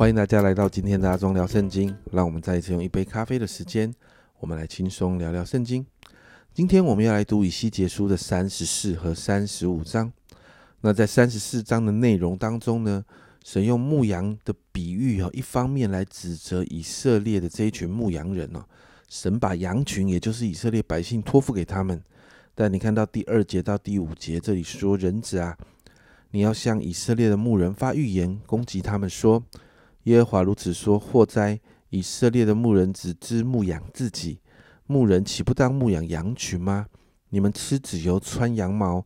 [0.00, 1.94] 欢迎大家来到今天的阿忠聊圣经。
[2.10, 3.94] 让我们再一次用一杯咖啡的时间，
[4.38, 5.84] 我们来轻松聊聊圣经。
[6.54, 10.10] 今天我们要来读以西结书的三十四和三十五章。
[10.80, 13.04] 那在三十四章的内容当中呢，
[13.44, 18.64] 神用牧羊的比喻哦，一方面来指责以色列的这一群牧羊人哦，
[19.06, 22.02] 神把羊群，也就是以色列百姓托付给他们。
[22.54, 25.58] 但你看到第二节到第五节，这里说人子啊，
[26.30, 29.44] 你要向以色列的牧人发预言，攻击他们说。
[30.04, 31.60] 耶和华如此说：祸哉！
[31.90, 34.38] 以色列的牧人只知牧养自己，
[34.86, 36.86] 牧人岂不当牧养羊群吗？
[37.30, 39.04] 你们吃脂油，穿羊毛，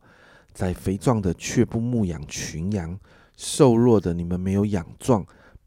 [0.53, 2.95] 宰肥壮的，却不牧养群羊；
[3.35, 5.23] 瘦弱的，你们没有养壮；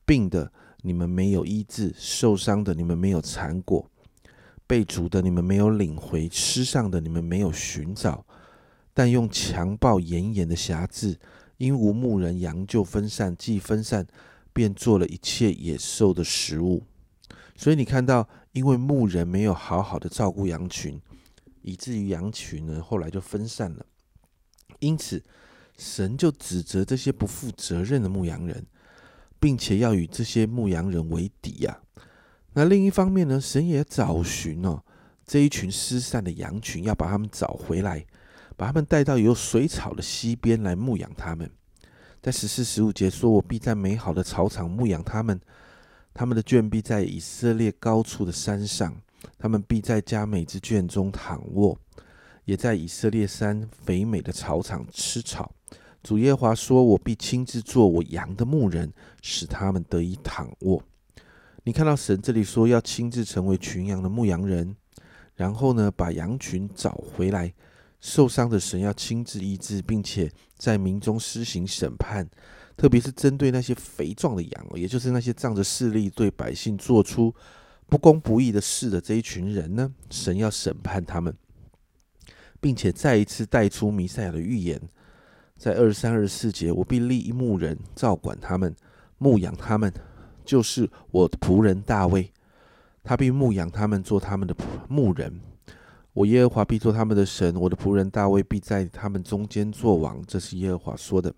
[0.07, 3.85] 病的，你们没有医治；受伤的，你们没有缠裹；
[4.67, 8.25] 被逐的，你们没有领回；吃上的，你们没有寻找。
[8.95, 11.19] 但用强暴严严的辖制，
[11.57, 14.07] 因无牧人，羊就分散；既分散，
[14.59, 16.83] 便做了一切野兽的食物，
[17.55, 21.01] 所以你看到，因为牧人没有好好的照顾羊群，
[21.63, 23.87] 以至于羊群呢后来就分散了。
[24.81, 25.23] 因此，
[25.77, 28.67] 神就指责这些不负责任的牧羊人，
[29.39, 31.81] 并且要与这些牧羊人为敌呀。
[32.55, 34.83] 那另一方面呢，神也找寻哦
[35.25, 38.05] 这一群失散的羊群，要把他们找回来，
[38.57, 41.49] 把他们带到有水草的溪边来牧养他们。
[42.21, 45.41] 在十四、十五节说：“我必在美好的草场牧养他们，
[46.13, 48.95] 他们的圈必在以色列高处的山上，
[49.39, 51.79] 他们必在佳美之圈中躺卧，
[52.45, 55.53] 也在以色列山肥美的草场吃草。”
[56.03, 60.83] 主耶华说：“我必亲自做我羊的牧人，使他们得以躺卧。”
[61.65, 64.75] 你看到神这里说要亲自成为群羊的牧羊人，
[65.37, 67.53] 然后呢，把羊群找回来。
[68.01, 72.29] 受伤的神要亲自医治，并且在民中施行审判，
[72.77, 77.35] 特别是针对那些肥壮的羊，也就是那些仗着势力对百姓做出
[77.89, 81.37] 不公不义的事的这一群人呢，神要审判他们，
[82.61, 84.81] 并且再一次带出弥赛亚的预言，
[85.57, 88.75] 在二十三、二四节，我必立一牧人照管他们，
[89.19, 89.93] 牧养他们，
[90.45, 92.31] 就是我的仆人大卫，
[93.03, 94.55] 他必牧养他们，做他们的
[94.89, 95.41] 牧人。
[96.19, 100.21] 我耶和华必做他们的神，我的仆人大卫必在他们中间作王。
[100.27, 101.33] 这是耶和华说的。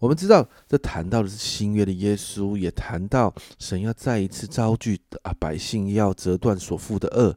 [0.00, 7.32] 我们知道，这谈到的是新约的耶稣，也谈到神要再一次招聚啊百姓，要折断所负的恶，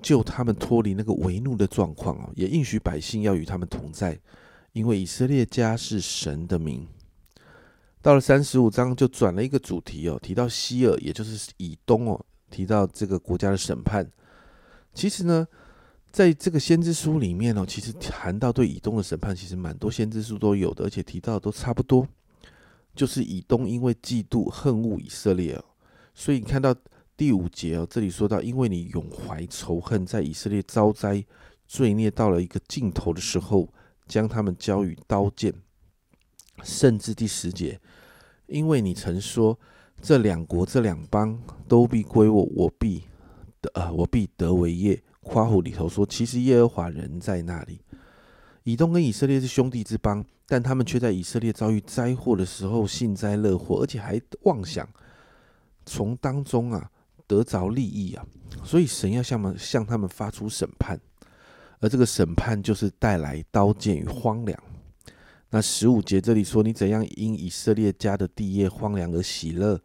[0.00, 4.16] 救他们脱离那个为怒的状况哦，也应许百姓要与他们同在，
[4.74, 6.86] 因为以色列家是神的名。
[8.00, 14.08] 到了三十五章，就转了一个主题哦，提到希尔，也就是以东哦，提到这个国家的审判。
[14.94, 15.46] 其实呢，
[16.10, 22.06] 在这个先知书里面呢，其实谈到对以东的审判，其实蛮多先知书都有的，而且提到的都差不多。
[22.94, 25.58] 就是以东因为嫉妒恨恶以色列，
[26.14, 26.76] 所以你看到
[27.16, 31.24] 第五节哦，这里说到，因为你永怀仇恨，在以色列遭灾
[31.66, 33.66] 罪孽到了一个尽头的时候，
[34.06, 35.54] 将他们交与刀剑。
[36.62, 37.80] 甚至第十节，
[38.46, 39.58] 因为你曾说
[40.02, 43.04] 这两国这两邦都必归我，我必。
[43.62, 45.02] 的啊，我必得为业。
[45.22, 47.80] 夸胡里头说，其实耶和华人在那里。
[48.64, 54.88] 以东跟以色列是兄弟之邦，但他们却在以色列遭遇灾祸的时候幸灾乐祸，而且还妄想
[55.86, 56.90] 从当中啊
[57.26, 58.26] 得着利益啊。
[58.64, 61.00] 所以神要向们向他们发出审判，
[61.80, 64.60] 而这个审判就是带来刀剑与荒凉。
[65.50, 69.80] 那十五节这里说，你怎样因以色列家的地业荒凉而喜乐，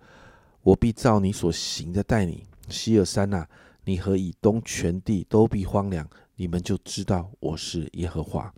[0.61, 2.43] 我必照你所行的待你。
[2.69, 3.47] 希尔山呐。
[3.85, 6.05] 你和以东全地都必荒凉，
[6.35, 8.53] 你们就知道我是耶和华。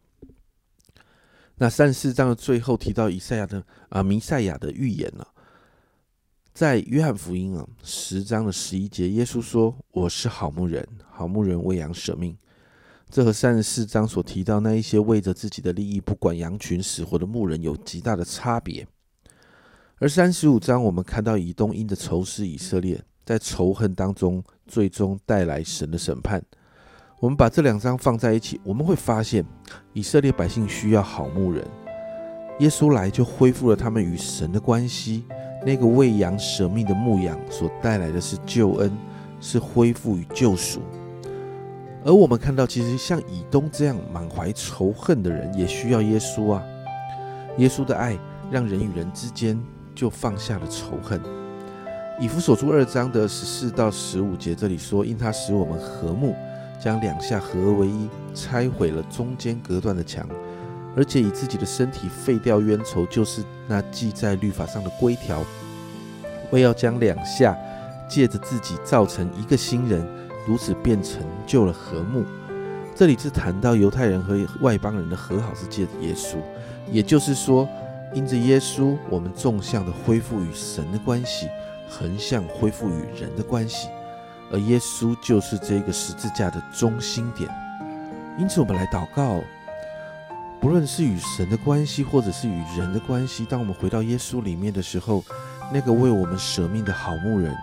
[1.57, 5.27] 那三十四章的最后提到以赛亚的啊弥赛亚的预言了，
[6.51, 12.35] 在约翰福音啊十章的十一节，耶稣说：“我是好牧人，好牧人为羊舍命。”
[13.07, 18.87] 这和三十四章所提到那一些为着自己的利益不管羊群死活的牧人有极大的差别。
[19.99, 22.99] 而三十五章我们看到以东因着仇视以色列。
[23.29, 26.41] 在仇恨当中，最终带来神的审判。
[27.19, 29.45] 我们把这两章放在一起，我们会发现，
[29.93, 31.63] 以色列百姓需要好牧人。
[32.57, 35.25] 耶稣来就恢复了他们与神的关系。
[35.63, 38.91] 那个喂羊舍命的牧羊所带来的是救恩，
[39.39, 40.81] 是恢复与救赎。
[42.03, 46.63] 而我们看到，其实像以东这样满怀仇恨的人，也需要耶稣啊。
[47.59, 48.17] 耶稣的爱
[48.49, 49.61] 让人与人之间
[49.93, 51.21] 就放下了仇恨。
[52.21, 56.35] 以弗所书二章的十四到十五节，这里说：“因他使我们和睦，
[56.77, 60.27] 将两下合而为一，拆毁了中间隔断的墙，
[60.97, 65.41] 而且以自己的身体废掉冤仇，就是那记在律法上的规条，
[66.51, 67.57] 为要将两下
[68.09, 70.05] 借着自己造成一个新人，
[70.45, 72.25] 如此便成就了和睦。
[72.93, 76.35] 这里是谈到犹太人和外邦人的和好是借着耶稣，
[76.91, 77.65] 也就是说，
[78.13, 81.47] 因着耶稣，我们纵向的恢复与神的关系，
[81.89, 83.89] 横向恢复与人的关系，
[84.51, 87.49] 而耶稣就是这个十字架的中心点。
[88.37, 89.41] 因此，我们来祷告，
[90.61, 95.23] 不论是与神的关系，或者是与人的关系，当我们回到耶稣里面的时候，
[95.73, 97.53] 那个为我们舍命的好牧人，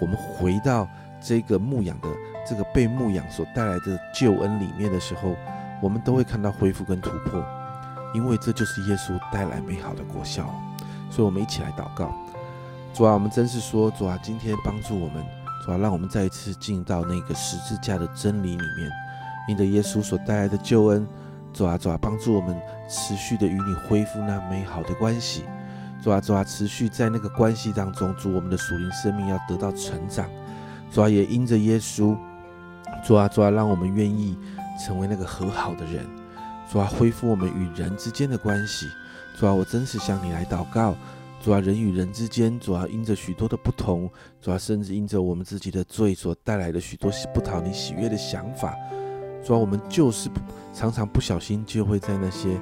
[0.00, 0.88] 我们回到
[1.20, 2.08] 这个牧养的。
[2.44, 5.36] 这个被牧养所带来的救恩里面的时候，
[5.80, 7.40] 我们都会看到恢复跟突破，
[8.12, 10.52] 因为这就是耶稣带来美好的果效。
[11.08, 12.12] 所以，我们一起来祷告：
[12.94, 15.24] 主啊，我们真是说，主啊，今天帮助我们，
[15.64, 18.90] 主啊，让我们再一次进到那个十字架的真理里面，
[19.48, 21.06] 因着耶稣所带来的救恩，
[21.54, 22.54] 主啊，主啊，帮助我们
[22.90, 25.44] 持续的与你恢复那美好的关系，
[26.02, 30.28] 主啊，主啊，持续在那个关系当中，主我们的属灵生命要得到成长，
[30.90, 32.16] 主啊，也因着耶稣。
[33.02, 34.36] 主啊，主啊，让我们愿意
[34.78, 36.06] 成为那个和好的人。
[36.70, 38.86] 主啊，恢复我们与人之间的关系。
[39.38, 40.94] 主啊，我真是向你来祷告。
[41.42, 44.08] 主啊，人与人之间，主啊，因着许多的不同，
[44.40, 48.76] 主啊，甚至因着我们自己的罪所带来的许多不讨你喜悦的想法。
[49.44, 50.30] 主啊，我们就是
[50.72, 52.54] 常常不小心就会在那些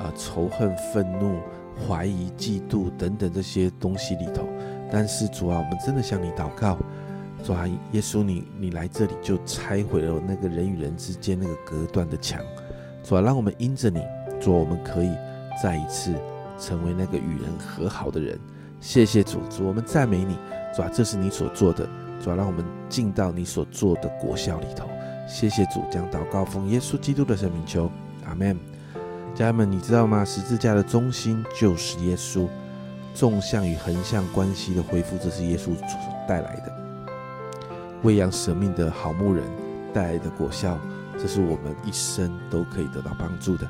[0.00, 1.38] 啊仇恨、愤怒、
[1.86, 4.48] 怀疑、嫉妒等等这些东西里头。
[4.90, 6.76] 但是主啊，我们真的向你祷告。
[7.44, 12.40] 主啊，耶稣，你你来这里就拆毁了那个人与人之间那个隔断的墙。
[13.04, 14.00] 主啊，让我们因着你，
[14.40, 15.12] 主，我们可以
[15.62, 16.12] 再一次
[16.58, 18.38] 成为那个与人和好的人。
[18.80, 20.36] 谢谢主，主，我们赞美你。
[20.74, 21.88] 主啊，这是你所做的。
[22.22, 24.88] 主啊，让我们进到你所做的国效里头。
[25.26, 27.90] 谢谢主，将祷告奉耶稣基督的圣名求，
[28.26, 28.58] 阿门。
[29.34, 30.24] 家人们，你知道吗？
[30.24, 32.46] 十字架的中心就是耶稣，
[33.14, 35.98] 纵向与横向关系的恢复，这是耶稣所
[36.28, 36.72] 带来的。
[38.02, 39.42] 喂养舍命的好牧人
[39.92, 40.78] 带来的果效，
[41.18, 43.66] 这是我们一生都可以得到帮助的。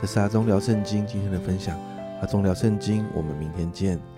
[0.00, 1.76] 这是阿忠聊圣经今天的分享，
[2.20, 4.17] 阿宗聊圣经，我们明天见。